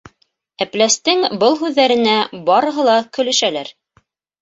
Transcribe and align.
Әпләстең 0.65 1.21
был 1.45 1.59
һүҙҙәренә 1.61 2.17
барыһы 2.51 2.91
ла 2.91 2.99
көлөшәләр. 3.19 3.75